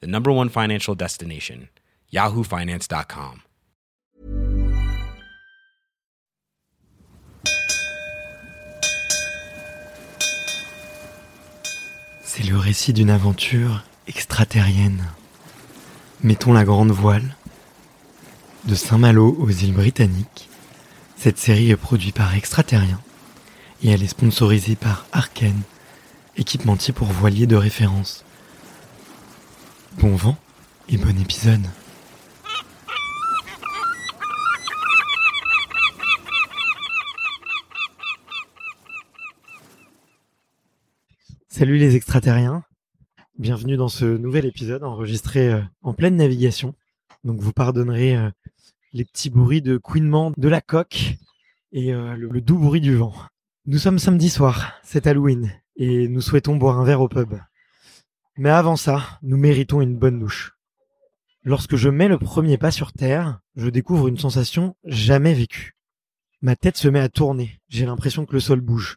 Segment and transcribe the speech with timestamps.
[0.00, 1.68] the number one financial destination,
[2.12, 3.40] yahoofinance.com.
[12.22, 15.04] C'est le récit d'une aventure extraterrienne.
[16.22, 17.36] Mettons la grande voile.
[18.64, 20.48] De Saint-Malo aux îles Britanniques,
[21.16, 23.00] cette série est produite par Extraterrien
[23.82, 25.54] et elle est sponsorisée par Arken,
[26.36, 28.24] équipementier pour voiliers de référence.
[29.98, 30.36] Bon vent
[30.88, 31.60] et bon épisode.
[41.48, 42.64] Salut les extraterriens,
[43.38, 46.74] bienvenue dans ce nouvel épisode enregistré euh, en pleine navigation.
[47.22, 48.30] Donc vous pardonnerez euh,
[48.92, 51.14] les petits bruits de couinement de la coque
[51.72, 53.14] et euh, le, le doux bruit du vent.
[53.66, 57.34] Nous sommes samedi soir, c'est Halloween, et nous souhaitons boire un verre au pub.
[58.36, 60.56] Mais avant ça, nous méritons une bonne douche.
[61.44, 65.76] Lorsque je mets le premier pas sur Terre, je découvre une sensation jamais vécue.
[66.42, 68.96] Ma tête se met à tourner, j'ai l'impression que le sol bouge.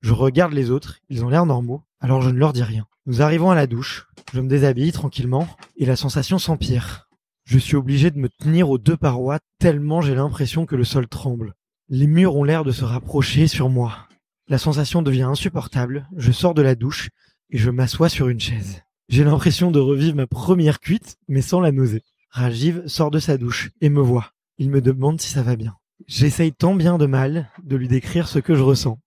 [0.00, 2.86] Je regarde les autres, ils ont l'air normaux, alors je ne leur dis rien.
[3.06, 5.46] Nous arrivons à la douche, je me déshabille tranquillement,
[5.76, 7.08] et la sensation s'empire.
[7.44, 11.06] Je suis obligé de me tenir aux deux parois tellement j'ai l'impression que le sol
[11.06, 11.54] tremble.
[11.88, 14.08] Les murs ont l'air de se rapprocher sur moi.
[14.48, 17.10] La sensation devient insupportable, je sors de la douche
[17.52, 18.82] et je m'assois sur une chaise.
[19.08, 22.02] J'ai l'impression de revivre ma première cuite, mais sans la nausée.
[22.30, 24.32] Rajiv sort de sa douche et me voit.
[24.56, 25.76] Il me demande si ça va bien.
[26.06, 28.98] J'essaye tant bien de mal de lui décrire ce que je ressens.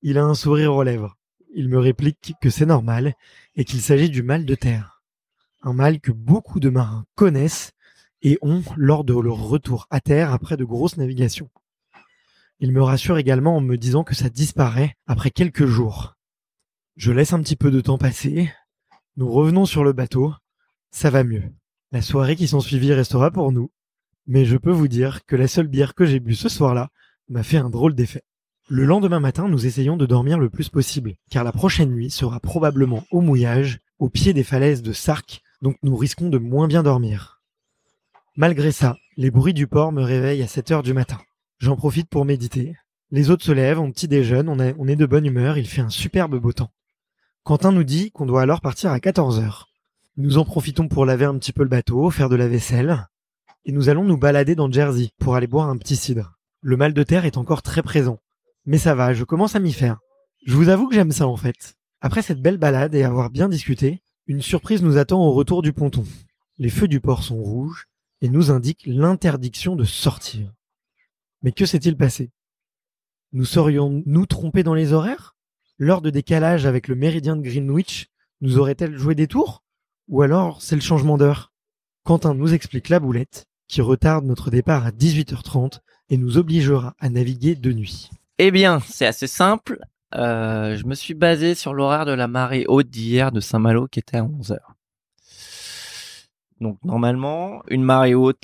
[0.00, 1.18] Il a un sourire aux lèvres.
[1.54, 3.14] Il me réplique que c'est normal
[3.56, 5.02] et qu'il s'agit du mal de terre.
[5.62, 7.72] Un mal que beaucoup de marins connaissent
[8.22, 11.50] et ont lors de leur retour à terre après de grosses navigations.
[12.58, 16.15] Il me rassure également en me disant que ça disparaît après quelques jours.
[16.96, 18.50] Je laisse un petit peu de temps passer.
[19.18, 20.32] Nous revenons sur le bateau.
[20.90, 21.42] Ça va mieux.
[21.92, 23.70] La soirée qui s'ensuivit restera pour nous.
[24.26, 26.88] Mais je peux vous dire que la seule bière que j'ai bu ce soir-là
[27.28, 28.22] m'a fait un drôle d'effet.
[28.70, 32.40] Le lendemain matin, nous essayons de dormir le plus possible, car la prochaine nuit sera
[32.40, 36.82] probablement au mouillage, au pied des falaises de Sark, donc nous risquons de moins bien
[36.82, 37.42] dormir.
[38.36, 41.20] Malgré ça, les bruits du port me réveillent à 7 heures du matin.
[41.58, 42.74] J'en profite pour méditer.
[43.10, 45.90] Les autres se lèvent, on petit déjeune, on est de bonne humeur, il fait un
[45.90, 46.72] superbe beau temps.
[47.46, 49.68] Quentin nous dit qu'on doit alors partir à 14 heures.
[50.16, 53.06] Nous en profitons pour laver un petit peu le bateau, faire de la vaisselle,
[53.64, 56.40] et nous allons nous balader dans Jersey pour aller boire un petit cidre.
[56.60, 58.18] Le mal de terre est encore très présent.
[58.64, 60.00] Mais ça va, je commence à m'y faire.
[60.44, 61.76] Je vous avoue que j'aime ça en fait.
[62.00, 65.72] Après cette belle balade et avoir bien discuté, une surprise nous attend au retour du
[65.72, 66.04] ponton.
[66.58, 67.86] Les feux du port sont rouges
[68.22, 70.52] et nous indiquent l'interdiction de sortir.
[71.42, 72.32] Mais que s'est-il passé?
[73.30, 75.35] Nous serions-nous trompés dans les horaires?
[75.78, 78.08] L'heure de décalage avec le méridien de Greenwich
[78.40, 79.62] nous aurait-elle joué des tours?
[80.08, 81.52] Ou alors c'est le changement d'heure?
[82.02, 87.10] Quentin nous explique la boulette qui retarde notre départ à 18h30 et nous obligera à
[87.10, 88.08] naviguer de nuit.
[88.38, 89.80] Eh bien, c'est assez simple.
[90.14, 93.98] Euh, je me suis basé sur l'horaire de la marée haute d'hier de Saint-Malo qui
[93.98, 94.76] était à 11 heures.
[96.62, 98.40] Donc normalement, une marée haute,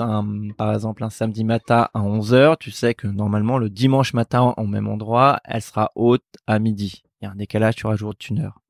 [0.58, 4.52] par exemple un samedi matin à 11 heures, tu sais que normalement le dimanche matin
[4.58, 7.04] au même endroit, elle sera haute à midi.
[7.22, 8.60] Il y a un décalage, tu rajoutes une heure.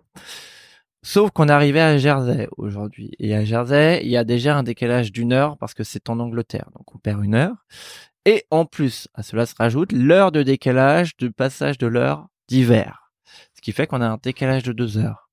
[1.03, 3.11] Sauf qu'on est arrivé à Jersey aujourd'hui.
[3.19, 6.21] Et à Jersey, il y a déjà un décalage d'une heure parce que c'est en
[6.21, 6.69] Angleterre.
[6.77, 7.65] Donc on perd une heure.
[8.27, 13.11] Et en plus, à cela se rajoute l'heure de décalage de passage de l'heure d'hiver.
[13.57, 15.31] Ce qui fait qu'on a un décalage de deux heures.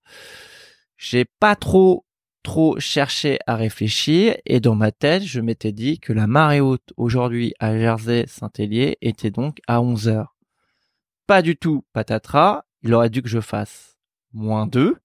[0.98, 2.06] J'ai pas trop,
[2.42, 6.94] trop cherché à réfléchir et dans ma tête, je m'étais dit que la marée haute
[6.96, 10.36] aujourd'hui à Jersey-Saint-Hélier était donc à 11 heures.
[11.28, 12.64] Pas du tout patatras.
[12.84, 13.98] Il aurait dû que je fasse
[14.34, 14.98] moins 2.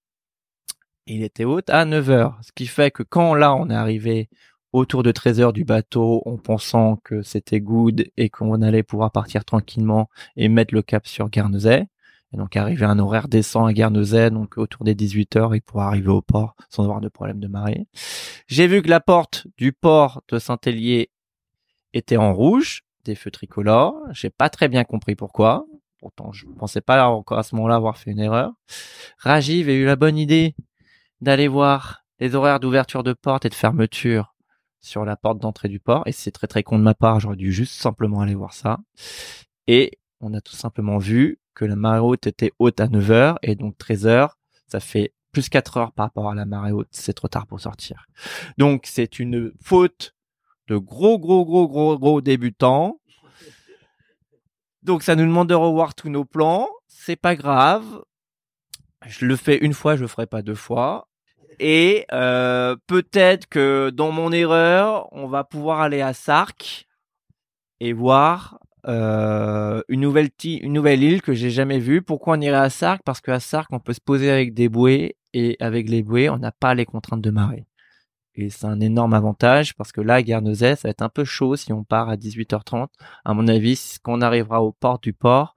[1.06, 2.38] Il était haute à 9 heures.
[2.42, 4.28] Ce qui fait que quand là on est arrivé
[4.72, 9.12] autour de 13 heures du bateau en pensant que c'était good et qu'on allait pouvoir
[9.12, 11.86] partir tranquillement et mettre le cap sur Guernesey.
[12.32, 15.60] Et donc arriver à un horaire décent à Guernesey, donc autour des 18 heures, et
[15.60, 17.86] pouvoir arriver au port sans avoir de problème de marée.
[18.48, 21.10] J'ai vu que la porte du port de Saint-Hélier
[21.92, 23.96] était en rouge, des feux tricolores.
[24.10, 25.66] J'ai pas très bien compris pourquoi.
[26.04, 28.52] Pourtant, je pensais pas encore à ce moment-là avoir fait une erreur.
[29.20, 30.54] Rajiv a eu la bonne idée
[31.22, 34.34] d'aller voir les horaires d'ouverture de porte et de fermeture
[34.82, 36.02] sur la porte d'entrée du port.
[36.04, 38.80] Et c'est très très con de ma part, j'aurais dû juste simplement aller voir ça.
[39.66, 43.38] Et on a tout simplement vu que la marée haute était haute à 9 heures
[43.40, 44.36] et donc 13 heures,
[44.66, 47.60] ça fait plus 4 heures par rapport à la marée haute, c'est trop tard pour
[47.60, 48.04] sortir.
[48.58, 50.14] Donc c'est une faute
[50.68, 53.00] de gros gros gros gros gros débutants.
[54.84, 58.02] Donc ça nous demande de revoir tous nos plans, c'est pas grave.
[59.06, 61.08] Je le fais une fois, je le ferai pas deux fois.
[61.58, 66.86] Et euh, peut-être que dans mon erreur, on va pouvoir aller à Sark
[67.80, 72.02] et voir euh, une nouvelle une nouvelle île que j'ai jamais vue.
[72.02, 73.00] Pourquoi on irait à Sark?
[73.04, 76.38] Parce qu'à Sark, on peut se poser avec des bouées et avec les bouées, on
[76.38, 77.64] n'a pas les contraintes de marée.
[78.36, 81.56] Et c'est un énorme avantage parce que là, Guernesey, ça va être un peu chaud
[81.56, 82.88] si on part à 18h30.
[83.24, 85.54] À mon avis, quand on arrivera aux portes du port,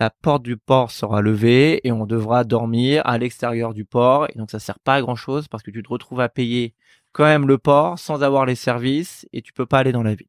[0.00, 4.26] la porte du port sera levée et on devra dormir à l'extérieur du port.
[4.30, 6.74] Et donc ça sert pas à grand chose parce que tu te retrouves à payer
[7.12, 10.14] quand même le port sans avoir les services et tu peux pas aller dans la
[10.14, 10.28] ville.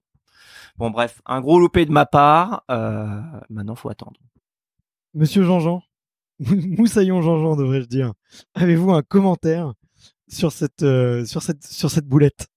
[0.78, 2.64] Bon bref, un gros loupé de ma part.
[2.70, 4.20] Euh, maintenant, faut attendre.
[5.14, 5.82] Monsieur Jean-Jean,
[6.40, 8.14] Moussaillon Jean-Jean devrais-je dire.
[8.54, 9.74] Avez-vous un commentaire
[10.28, 12.48] sur cette, euh, sur cette, sur cette boulette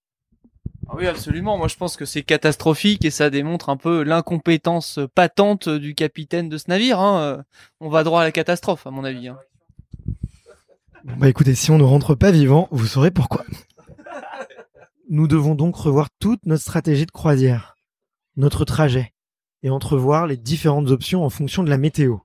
[0.90, 1.58] ah oui, absolument.
[1.58, 6.48] Moi, je pense que c'est catastrophique et ça démontre un peu l'incompétence patente du capitaine
[6.48, 6.98] de ce navire.
[6.98, 7.44] Hein.
[7.80, 9.28] On va droit à la catastrophe, à mon avis.
[9.28, 9.38] Hein.
[11.04, 13.44] bah écoutez, si on ne rentre pas vivant, vous saurez pourquoi.
[15.10, 17.76] Nous devons donc revoir toute notre stratégie de croisière,
[18.36, 19.12] notre trajet,
[19.62, 22.18] et entrevoir les différentes options en fonction de la météo.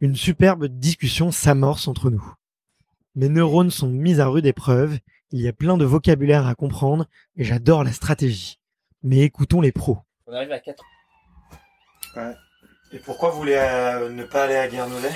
[0.00, 2.34] Une superbe discussion s'amorce entre nous.
[3.14, 4.98] Mes neurones sont mis à rude épreuve,
[5.30, 7.06] il y a plein de vocabulaire à comprendre
[7.36, 8.58] et j'adore la stratégie.
[9.02, 9.98] Mais écoutons les pros.
[10.26, 10.82] On arrive à 4.
[12.16, 12.34] Ouais.
[12.92, 15.10] Et pourquoi vous voulez euh, ne pas aller à Guernesey?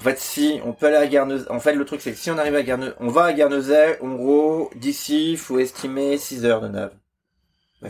[0.00, 2.30] En fait, si on peut aller à Guernesey, en fait, le truc c'est que si
[2.30, 6.44] on arrive à Guernesey, on va à Guernesey, en gros, d'ici, il faut estimer 6
[6.44, 6.92] heures de nave.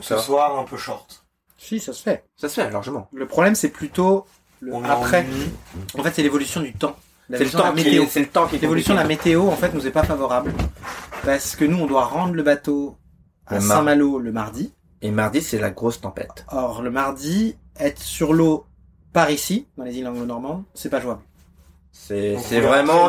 [0.00, 1.24] Ce soir, un peu short.
[1.58, 2.24] Si, ça se fait.
[2.36, 3.08] Ça se fait largement.
[3.12, 4.26] Le problème, c'est plutôt
[4.60, 5.24] le après.
[5.98, 6.96] En fait, c'est l'évolution du temps.
[7.30, 8.04] C'est le temps météo.
[8.08, 10.52] C'est le temps qui L'évolution de la météo, en fait, nous est pas favorable.
[11.24, 12.96] Parce que nous, on doit rendre le bateau
[13.46, 14.74] à Saint-Malo le mardi.
[15.02, 16.46] Et mardi, c'est la grosse tempête.
[16.50, 18.66] Or, le mardi, être sur l'eau
[19.12, 21.22] par ici, dans les îles anglo-normandes, c'est pas jouable.
[21.92, 23.08] C'est, c'est vraiment,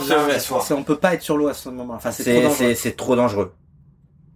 [0.71, 1.95] on peut pas être sur l'eau à ce moment.
[1.95, 2.73] Enfin, c'est trop dangereux.
[2.75, 3.53] C'est trop dangereux.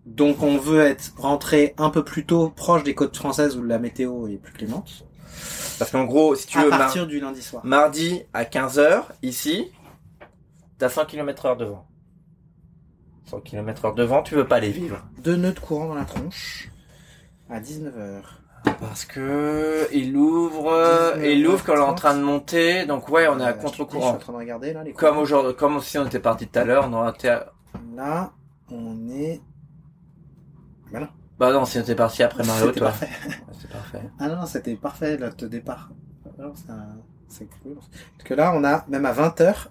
[0.05, 3.77] Donc, on veut être rentré un peu plus tôt, proche des côtes françaises où la
[3.77, 5.05] météo est plus clémente.
[5.77, 6.73] Parce qu'en gros, si tu à veux...
[6.73, 7.65] À partir du lundi soir.
[7.65, 9.71] Mardi à 15h, ici,
[10.77, 11.87] t'as 100 km heure de vent.
[13.29, 15.01] 100 km heure de vent, tu veux pas les vivre.
[15.19, 16.69] Deux nœuds de courant dans la tronche.
[17.49, 18.21] À 19h.
[18.79, 23.27] Parce que il ouvre, il ouvre quand on est en train de monter, donc ouais,
[23.27, 24.01] on est à contre-courant.
[24.01, 26.47] Je suis en train de regarder là les Comme aujourd'hui, comme si on était parti
[26.47, 27.37] tout à l'heure, on aurait été
[27.95, 28.31] Là,
[28.69, 29.41] on est.
[30.91, 31.09] Voilà.
[31.37, 34.09] Bah non, si on était parti après Mario, C'était parfait.
[34.19, 35.91] Ah non, non, c'était parfait, le départ.
[37.27, 37.75] C'est cool.
[37.75, 39.67] Parce que là, on a, même à 20h.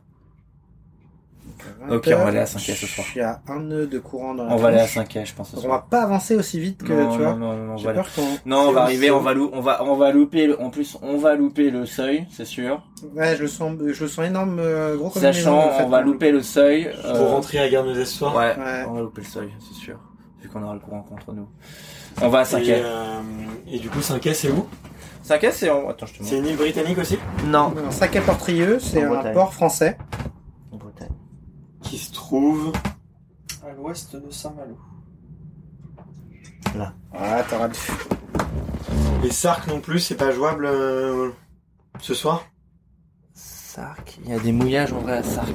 [1.90, 3.06] Ok, on va aller à 5 ce soir.
[3.06, 5.34] Je suis à un nœud de courant dans la On va aller à 5 je
[5.34, 5.54] pense.
[5.54, 7.34] On va pas avancer aussi vite que, non, tu vois.
[7.34, 8.04] Non, non, non, on va,
[8.46, 10.60] non, on va arriver, on va, on va, on va louper, le...
[10.60, 12.82] en plus, on va louper le seuil, c'est sûr.
[13.14, 16.30] Ouais, je le sens, je le sens énorme, euh, gros comme Sachant, on va louper
[16.30, 16.90] le seuil.
[17.02, 18.36] Pour euh, rentrer à ce soir.
[18.36, 19.98] Ouais, ouais, on va louper le seuil, c'est sûr.
[20.40, 21.48] Vu qu'on aura le courant contre nous.
[22.20, 23.20] On va à 5 et, euh,
[23.66, 24.66] et du coup, 5 c'est où?
[25.22, 25.88] 5 c'est en...
[25.88, 27.18] Attends, je te C'est une île britannique aussi?
[27.44, 27.70] Non.
[27.70, 29.98] non 5 Portrieux, c'est un port français.
[30.72, 31.10] En Bretagne.
[31.82, 32.72] Qui se trouve
[33.66, 34.78] à l'ouest de Saint-Malo.
[36.76, 36.94] Là.
[37.14, 37.68] Ah, t'auras
[39.24, 41.30] Et Sark non plus, c'est pas jouable euh,
[42.00, 42.44] ce soir?
[43.34, 45.54] Sark, il y a des mouillages en vrai à Sark.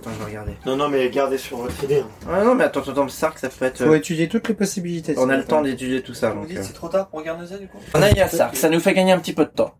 [0.00, 0.52] Attends, je vais regarder.
[0.64, 2.00] Non, non, mais gardez sur votre idée.
[2.00, 2.28] Hein.
[2.30, 3.84] Ah non, mais attends, attends, le Sark, ça peut être.
[3.84, 5.14] Faut étudier toutes les possibilités.
[5.18, 6.30] On a le temps d'étudier tout ça.
[6.30, 6.62] Vous donc, euh.
[6.62, 8.94] c'est trop tard pour regarder ça du coup On a à Sark, ça nous fait
[8.94, 9.74] gagner un petit peu de temps.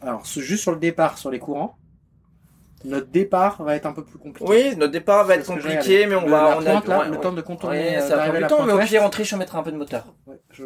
[0.00, 1.76] Alors, juste sur le départ, sur les courants,
[2.84, 4.50] notre départ va être un peu plus compliqué.
[4.50, 7.42] Oui, notre départ va être compliqué, mais on va, on a là, le temps de
[7.42, 7.96] contourner.
[7.96, 9.72] Ouais, ça va prendre du temps, mais au pire, on triche, on mettra un peu
[9.72, 10.14] de moteur.
[10.26, 10.64] Ouais, je,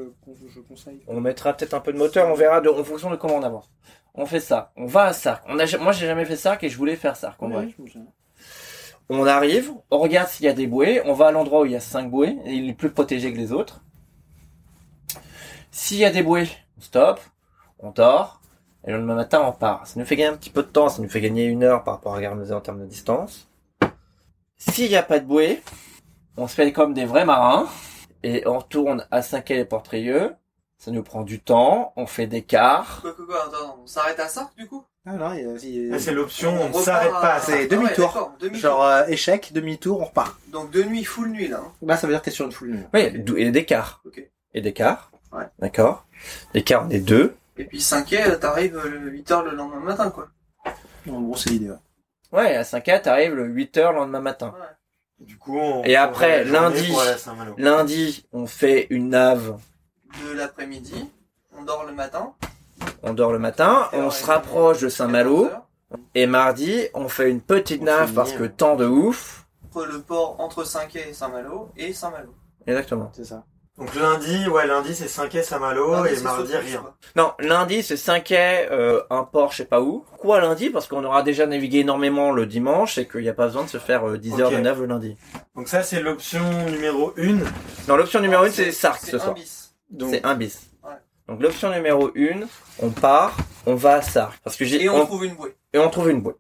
[0.55, 1.03] je conseille.
[1.09, 3.43] On mettra peut-être un peu de moteur, on verra de, en fonction de comment on
[3.43, 3.69] avance.
[4.15, 4.73] On fait ça.
[4.77, 5.45] On va à Sark.
[5.49, 7.69] On a, moi, j'ai jamais fait Sark et je voulais faire Sark, en vrai.
[9.11, 11.73] On arrive, on regarde s'il y a des bouées, on va à l'endroit où il
[11.73, 13.83] y a cinq bouées, et il est plus protégé que les autres.
[15.71, 17.21] S'il y a des bouées, on stop,
[17.79, 18.43] on dort,
[18.87, 19.87] et le lendemain matin, on part.
[19.87, 21.85] Ça nous fait gagner un petit peu de temps, ça nous fait gagner une heure
[21.85, 23.49] par rapport à Guernesey en termes de distance.
[24.59, 25.63] S'il n'y a pas de bouée,
[26.37, 27.67] on se fait comme des vrais marins,
[28.23, 30.35] et on retourne à Saint-Quay les Portrieux,
[30.79, 33.01] Ça nous prend du temps, on fait des quarts.
[33.03, 34.85] Quoi, quoi, quoi, attends, on s'arrête à ça, du coup?
[35.05, 37.13] Ah non, il y a- il y a- Ah, c'est l'option, on ne repart s'arrête
[37.15, 37.41] à- pas.
[37.41, 38.07] c'est Ah ouais, demi-tour.
[38.07, 38.61] d'accord, demi-tour.
[38.61, 40.39] Genre euh, échec, demi-tour, on repart.
[40.49, 41.63] Donc de nuit, full nuit, là.
[41.65, 41.73] hein.
[41.83, 42.83] Bah ça veut dire que t'es sur une full nuit.
[42.95, 44.03] Oui, et des quarts.
[44.07, 44.23] Ok.
[44.55, 45.11] Et des quarts.
[45.33, 45.45] Ouais.
[45.59, 46.07] D'accord.
[46.55, 47.35] Des quarts, on est deux.
[47.57, 50.29] Et puis 5 euh, t'arrives euh, le 8h le lendemain matin, quoi.
[51.11, 51.71] En gros, c'est l'idée.
[51.71, 51.77] ouais.
[52.33, 54.55] Ouais, à 5 heures, t'arrives le 8 heures le lendemain matin.
[54.57, 55.27] Ouais.
[55.27, 56.93] Du coup, on Et après, lundi.
[57.57, 59.59] Lundi, on fait une nave.
[60.25, 61.11] De l'après-midi,
[61.57, 62.33] on dort le matin.
[63.03, 65.45] On dort le matin, on se rapproche de Saint-Malo.
[65.45, 65.63] 14 heures.
[66.15, 69.47] Et mardi, on fait une petite nave parce que temps de ouf.
[69.67, 72.35] Entre le port entre Saint-Quay et Saint-Malo et Saint-Malo.
[72.67, 73.11] Exactement.
[73.15, 73.45] C'est ça.
[73.79, 76.81] Donc lundi, ouais, lundi c'est 5 à Saint-Malo et mardi rien.
[76.81, 76.97] quoi.
[77.15, 80.05] Non, lundi, c'est 5 quai, euh, un port, je sais pas où.
[80.11, 80.69] Pourquoi lundi?
[80.69, 83.69] Parce qu'on aura déjà navigué énormément le dimanche et qu'il n'y a pas besoin de
[83.69, 85.17] se faire euh, 10 heures de nave le lundi.
[85.55, 87.37] Donc ça c'est l'option numéro 1.
[87.87, 89.35] Non, l'option numéro 1, Non, c'est Sark ce un soir.
[89.35, 89.58] bis.
[89.91, 90.71] Donc C'est un bis.
[90.85, 90.91] Ouais.
[91.29, 92.41] Donc l'option numéro 1,
[92.83, 94.39] on part, on va à Sark.
[94.45, 94.83] Parce que j'ai...
[94.83, 95.57] Et on on- trouve une bouée.
[95.73, 96.35] et on trouve une bouée.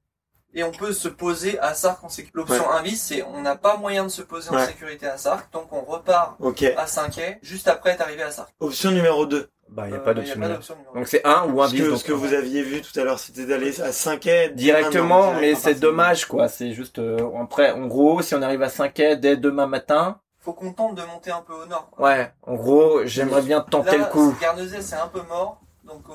[0.55, 2.37] Et on peut se poser à Sark en sécurité.
[2.38, 2.78] L'option Ouais.
[2.78, 5.71] 1 bis, c'est on n'a pas moyen de se poser en sécurité à Sark, donc
[5.73, 6.37] on repart
[6.76, 8.50] à 5 juste après être arrivé à Sark.
[8.61, 9.49] Option numéro 2.
[9.71, 10.55] Bah, il n'y a Euh, pas y d'option pas numéro.
[10.55, 11.83] d'option numéro Donc c'est un ou un Ce bis.
[11.83, 15.33] que, ce que vous aviez vu tout à l'heure, c'était d'aller à 5 quai Directement,
[15.35, 16.49] direct mais c'est dommage quoi.
[16.49, 20.19] C'est juste euh, après, en gros, si on arrive à 5 quai dès demain matin,
[20.40, 21.90] Faut qu'on tente de monter un peu au nord.
[21.90, 22.07] quoi.
[22.09, 26.02] ouais, en gros, j'aimerais bien tenter Là, le coup Guernesey, c'est un peu mort, donc
[26.11, 26.14] euh,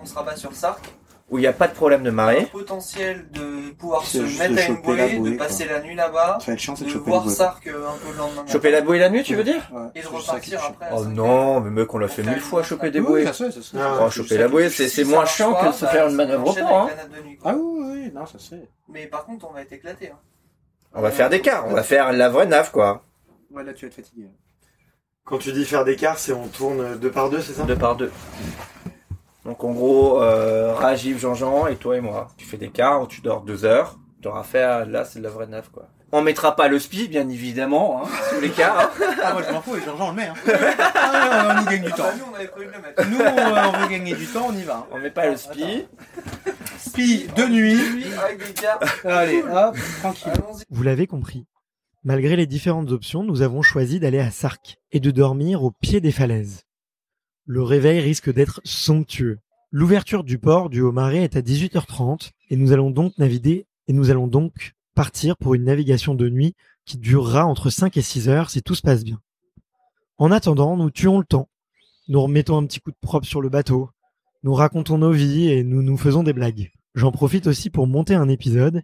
[0.00, 0.84] on se rabat sur Sark.
[1.30, 2.46] où il n'y a pas de problème de Un marée.
[2.52, 5.46] potentiel de pouvoir C'est se mettre à une bouée, bouée, de quoi.
[5.46, 7.88] passer la nuit là-bas, Ça va être chiant, c'est de de choper voir Sark euh,
[7.88, 8.44] un peu le lendemain.
[8.46, 10.88] Choper la bouée la nuit, tu veux dire Ouais, Et de c'est repartir après.
[10.94, 13.06] Oh non, mais mec, on l'a fait faire mille fois choper des deux.
[13.06, 13.24] bouées.
[13.26, 13.32] Ah,
[14.00, 14.10] Oh, ouais.
[14.10, 16.52] choper la bouée, c'est c'est moins chiant pas, que de se faire une manœuvre au
[16.54, 16.76] port.
[16.82, 16.90] Hein.
[17.44, 18.68] Ah oui, oui, oui, non, ça fait.
[18.90, 20.10] Mais par contre, on va être éclaté.
[20.12, 20.18] Hein.
[20.94, 23.02] On va faire des quarts, on va faire la vraie nave quoi.
[23.52, 24.28] Ouais, là, tu vas être fatigué.
[25.24, 27.62] Quand tu dis faire des quarts, c'est on tourne deux par deux, c'est ça?
[27.64, 28.10] Deux par deux.
[29.44, 32.28] Donc en gros, euh, Rajiv, Jean-Jean et toi et moi.
[32.36, 33.98] Tu fais des quarts où tu dors deux heures.
[34.20, 35.88] Tu auras fait, ah, là c'est de la vraie nave quoi.
[36.14, 38.78] On mettra pas le spi, bien évidemment, hein, sous les quarts.
[39.00, 39.04] hein.
[39.24, 40.26] Ah, moi, je m'en fous, et Jean-Jean, on le met.
[40.26, 40.34] Hein.
[40.94, 42.02] Ah, on nous gagne du Ah temps.
[42.04, 43.08] bah, nous, on avait prévu de le mettre.
[43.08, 44.76] Nous, euh, on veut gagner du temps, on y va.
[44.78, 44.86] hein.
[44.92, 45.86] On met pas le spi.
[46.78, 47.74] Spi de nuit.
[47.94, 48.84] Nuit avec des cartes.
[49.04, 50.32] Allez, hop, tranquille.
[50.70, 51.46] Vous l'avez compris.
[52.04, 56.00] Malgré les différentes options, nous avons choisi d'aller à Sark et de dormir au pied
[56.00, 56.64] des falaises.
[57.46, 59.38] Le réveil risque d'être somptueux.
[59.70, 64.10] L'ouverture du port du Haut-Marais est à 18h30 et nous allons donc naviguer et nous
[64.10, 66.56] allons donc partir pour une navigation de nuit
[66.86, 69.20] qui durera entre 5 et 6 heures si tout se passe bien.
[70.18, 71.48] En attendant, nous tuons le temps.
[72.08, 73.90] Nous remettons un petit coup de propre sur le bateau.
[74.42, 76.72] Nous racontons nos vies et nous nous faisons des blagues.
[76.96, 78.82] J'en profite aussi pour monter un épisode.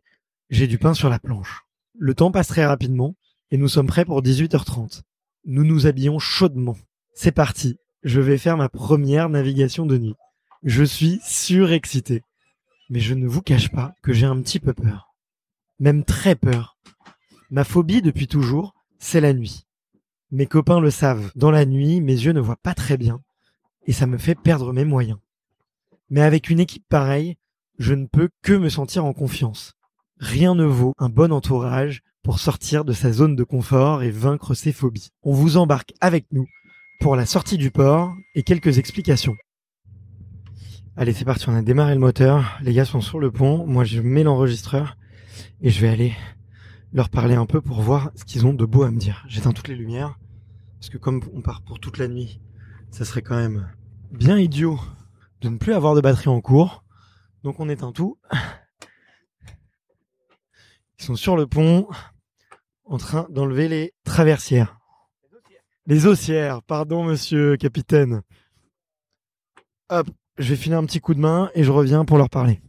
[0.50, 1.67] J'ai du pain sur la planche.
[2.00, 3.16] Le temps passe très rapidement
[3.50, 5.02] et nous sommes prêts pour 18h30.
[5.46, 6.76] Nous nous habillons chaudement.
[7.12, 7.76] C'est parti.
[8.04, 10.14] Je vais faire ma première navigation de nuit.
[10.62, 12.22] Je suis surexcité.
[12.88, 15.12] Mais je ne vous cache pas que j'ai un petit peu peur.
[15.80, 16.78] Même très peur.
[17.50, 19.66] Ma phobie depuis toujours, c'est la nuit.
[20.30, 21.32] Mes copains le savent.
[21.34, 23.20] Dans la nuit, mes yeux ne voient pas très bien.
[23.86, 25.18] Et ça me fait perdre mes moyens.
[26.10, 27.36] Mais avec une équipe pareille,
[27.78, 29.77] je ne peux que me sentir en confiance.
[30.20, 34.54] Rien ne vaut un bon entourage pour sortir de sa zone de confort et vaincre
[34.54, 35.10] ses phobies.
[35.22, 36.46] On vous embarque avec nous
[36.98, 39.36] pour la sortie du port et quelques explications.
[40.96, 42.58] Allez, c'est parti, on a démarré le moteur.
[42.62, 43.64] Les gars sont sur le pont.
[43.66, 44.96] Moi, je mets l'enregistreur
[45.60, 46.12] et je vais aller
[46.92, 49.24] leur parler un peu pour voir ce qu'ils ont de beau à me dire.
[49.28, 50.18] J'éteins toutes les lumières
[50.80, 52.40] parce que comme on part pour toute la nuit,
[52.90, 53.68] ça serait quand même
[54.10, 54.80] bien idiot
[55.42, 56.82] de ne plus avoir de batterie en cours.
[57.44, 58.18] Donc on éteint tout.
[60.98, 61.86] Ils sont sur le pont
[62.84, 64.78] en train d'enlever les traversières.
[65.86, 68.22] Les haussières, pardon monsieur capitaine.
[69.90, 72.60] Hop, je vais filer un petit coup de main et je reviens pour leur parler.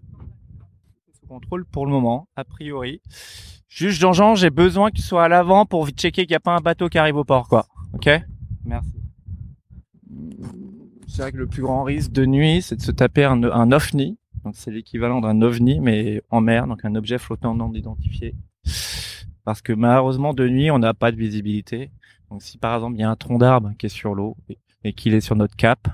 [1.20, 3.02] sous contrôle pour le moment, a priori.
[3.68, 6.56] Juste Jean-Jean, j'ai besoin que tu sois à l'avant pour checker qu'il n'y a pas
[6.56, 7.66] un bateau qui arrive au port, quoi.
[7.94, 8.10] Ok?
[8.64, 8.94] Merci.
[11.08, 13.72] C'est vrai que le plus grand risque de nuit, c'est de se taper un, un
[13.72, 14.19] ovni.
[14.44, 18.36] Donc c'est l'équivalent d'un ovni, mais en mer, donc un objet flottant non identifié.
[19.44, 21.92] Parce que malheureusement, de nuit, on n'a pas de visibilité.
[22.30, 24.38] Donc si par exemple, il y a un tronc d'arbre qui est sur l'eau
[24.84, 25.88] et, qu'il est sur notre cap,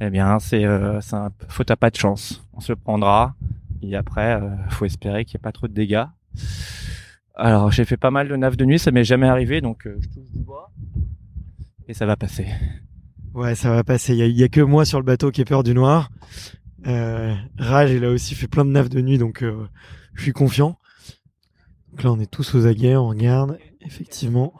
[0.00, 2.46] eh bien, c'est euh, un faute à pas de chance.
[2.52, 3.34] On se prendra.
[3.82, 6.06] Et après, euh, faut espérer qu'il n'y ait pas trop de dégâts.
[7.34, 9.98] Alors, j'ai fait pas mal de naves de nuit, ça m'est jamais arrivé, donc euh,
[10.00, 10.70] je touche du bois.
[11.86, 12.46] Et ça va passer.
[13.34, 14.16] Ouais, ça va passer.
[14.16, 16.10] Il y y a que moi sur le bateau qui ai peur du noir.
[16.86, 19.66] Euh, Raj, il a aussi fait plein de naves de nuit, donc euh,
[20.14, 20.78] je suis confiant.
[21.90, 23.58] Donc là, on est tous aux aguets, on regarde.
[23.80, 24.54] Effectivement,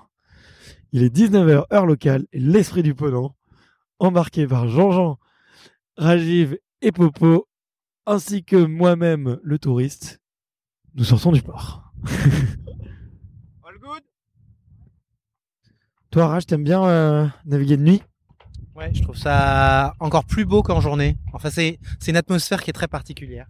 [0.92, 3.37] il est 19h heure locale et l'esprit du ponant.
[3.99, 5.18] embarqué par Jean-Jean,
[5.97, 7.49] Rajiv et Popo,
[8.06, 10.21] ainsi que moi-même, le touriste,
[10.95, 11.92] nous sortons du port.
[13.64, 14.02] All good?
[16.11, 18.02] Toi, Raj, t'aimes bien euh, naviguer de nuit?
[18.76, 21.16] Ouais, je trouve ça encore plus beau qu'en journée.
[21.33, 21.78] Enfin, c'est
[22.09, 23.47] une atmosphère qui est très particulière.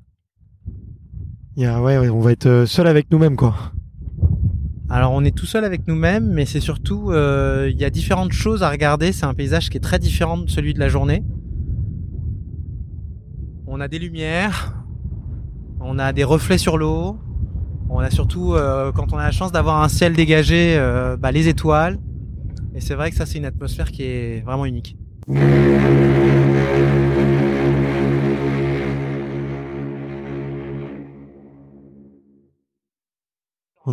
[1.57, 3.73] Ouais, ouais, on va être euh, seul avec nous-mêmes, quoi.
[4.89, 8.33] Alors, on est tout seul avec nous-mêmes, mais c'est surtout euh, il y a différentes
[8.33, 9.11] choses à regarder.
[9.11, 11.25] C'est un paysage qui est très différent de celui de la journée.
[13.67, 14.77] On a des lumières,
[15.81, 17.19] on a des reflets sur l'eau,
[17.91, 21.33] on a surtout euh, quand on a la chance d'avoir un ciel dégagé, euh, bah,
[21.33, 21.99] les étoiles.
[22.77, 24.97] Et c'est vrai que ça, c'est une atmosphère qui est vraiment unique.
[25.29, 25.35] On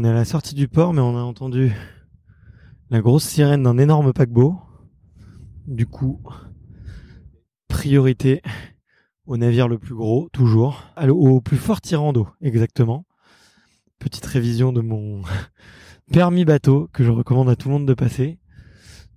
[0.04, 1.72] est à la sortie du port, mais on a entendu
[2.92, 4.60] la grosse sirène d'un énorme paquebot.
[5.66, 6.22] Du coup,
[7.68, 8.44] priorité
[9.26, 10.84] au navire le plus gros, toujours.
[11.02, 13.08] Au plus fort tirant d'eau, exactement.
[13.98, 15.24] Petite révision de mon
[16.12, 18.38] permis bateau que je recommande à tout le monde de passer.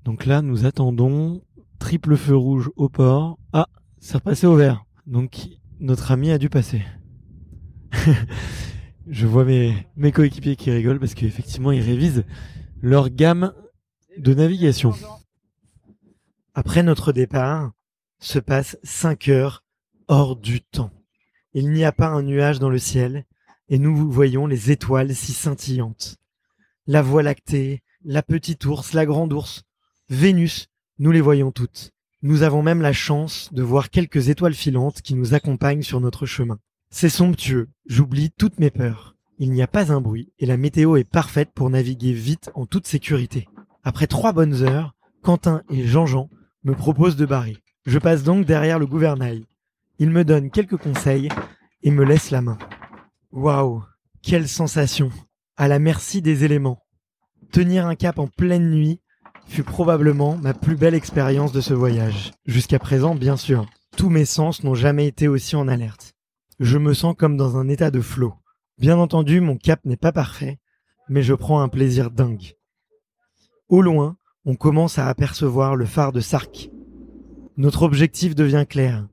[0.05, 1.43] Donc là, nous attendons
[1.79, 3.39] triple feu rouge au port.
[3.53, 3.69] Ah,
[3.99, 4.85] c'est repassé au vert.
[5.07, 5.49] Donc
[5.81, 6.83] notre ami a dû passer.
[9.07, 12.25] je vois mes, coéquipiers qui rigolent parce qu'effectivement ils révisent
[12.81, 13.53] leur gamme
[14.19, 14.93] de navigation.
[16.55, 17.73] Après notre départ,
[18.19, 19.65] se passent 5 heures
[20.09, 20.91] hors du temps.
[21.53, 23.27] Il n'y a pas un nuage dans le ciel
[23.69, 26.17] et nous voyons les étoiles si scintillantes.
[26.87, 29.65] La Voie lactée, la petite ours, la grande ours,
[30.09, 30.69] Vénus,
[30.99, 31.93] nous les voyons toutes.
[32.23, 36.25] Nous avons même la chance de voir quelques étoiles filantes qui nous accompagnent sur notre
[36.25, 36.59] chemin.
[36.91, 39.15] C'est somptueux, j'oublie toutes mes peurs.
[39.39, 42.65] Il n'y a pas un bruit et la météo est parfaite pour naviguer vite en
[42.65, 43.47] toute sécurité.
[43.85, 46.31] Après trois bonnes heures, Quentin et Jean-Jean
[46.65, 47.59] me proposent de barrer.
[47.85, 49.45] Je passe donc derrière le gouvernail.
[49.99, 51.29] Il me donne quelques conseils
[51.83, 52.59] et me laisse la main.
[53.33, 53.85] Waouh,
[54.23, 55.11] quelle sensation
[55.57, 56.83] À la merci des éléments.
[57.53, 59.01] Tenir un cap en pleine nuit
[59.47, 62.33] fut probablement ma plus belle expérience de ce voyage.
[62.47, 63.67] Jusqu'à présent, bien sûr.
[63.97, 66.15] Tous mes sens n'ont jamais été aussi en alerte.
[66.61, 68.35] Je me sens comme dans un état de flot.
[68.79, 70.59] Bien entendu, mon cap n'est pas parfait,
[71.09, 72.55] mais je prends un plaisir dingue.
[73.69, 76.71] Au loin, on commence à apercevoir le phare de Sark.
[77.57, 79.07] Notre objectif devient clair.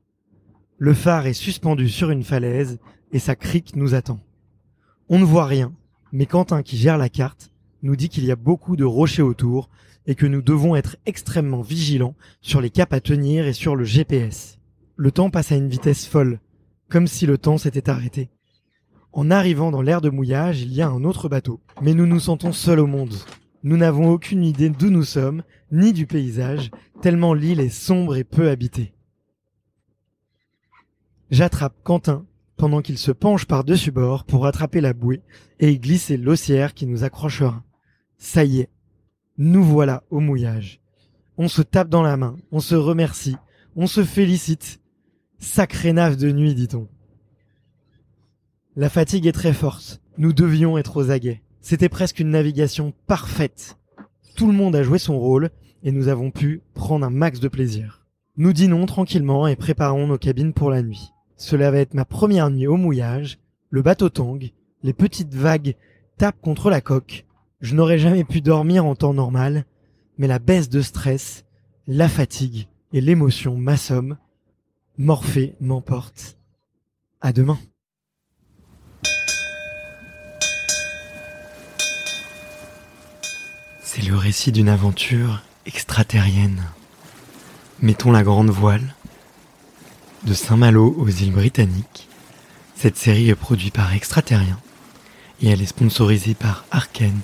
[0.77, 2.79] Le phare est suspendu sur une falaise
[3.11, 4.19] et sa crique nous attend.
[5.07, 5.73] On ne voit rien,
[6.11, 7.51] mais Quentin qui gère la carte
[7.83, 9.69] nous dit qu'il y a beaucoup de rochers autour
[10.07, 13.83] et que nous devons être extrêmement vigilants sur les caps à tenir et sur le
[13.83, 14.59] GPS.
[14.95, 16.39] Le temps passe à une vitesse folle,
[16.89, 18.29] comme si le temps s'était arrêté.
[19.11, 22.19] En arrivant dans l'aire de mouillage, il y a un autre bateau, mais nous nous
[22.19, 23.15] sentons seuls au monde.
[23.63, 28.23] Nous n'avons aucune idée d'où nous sommes, ni du paysage, tellement l'île est sombre et
[28.23, 28.93] peu habitée.
[31.31, 32.25] J'attrape Quentin
[32.57, 35.21] pendant qu'il se penche par-dessus bord pour attraper la bouée
[35.59, 37.63] et glisser l'ossière qui nous accrochera.
[38.17, 38.69] Ça y est,
[39.37, 40.79] nous voilà au mouillage.
[41.37, 43.35] On se tape dans la main, on se remercie,
[43.75, 44.79] on se félicite.
[45.39, 46.87] Sacré nave de nuit, dit-on.
[48.75, 50.01] La fatigue est très forte.
[50.17, 51.41] Nous devions être aux aguets.
[51.61, 53.77] C'était presque une navigation parfaite.
[54.35, 55.49] Tout le monde a joué son rôle
[55.83, 58.05] et nous avons pu prendre un max de plaisir.
[58.37, 61.11] Nous dînons tranquillement et préparons nos cabines pour la nuit.
[61.37, 63.39] Cela va être ma première nuit au mouillage.
[63.69, 65.75] Le bateau tangue, les petites vagues
[66.17, 67.25] tapent contre la coque.
[67.63, 69.63] Je n'aurais jamais pu dormir en temps normal,
[70.17, 71.45] mais la baisse de stress,
[71.87, 74.17] la fatigue et l'émotion m'assomment.
[74.97, 76.37] Morphée m'emporte.
[77.21, 77.57] À demain.
[83.81, 86.61] C'est le récit d'une aventure extraterrienne.
[87.79, 88.93] Mettons la grande voile.
[90.25, 92.09] De Saint-Malo aux îles Britanniques,
[92.75, 94.59] cette série est produite par Extraterrien
[95.41, 97.21] et elle est sponsorisée par Arken,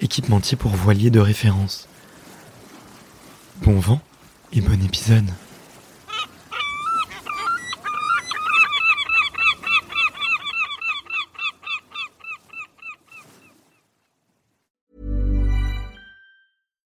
[0.00, 1.88] équipementier pour voiliers de référence.
[3.62, 4.00] Bon vent
[4.52, 5.30] et bon épisode.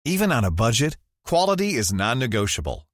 [0.05, 2.85] Even on a budget, quality is non-negotiable.